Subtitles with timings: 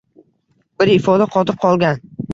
[0.81, 2.05] Bir ifoda qotib qolgan.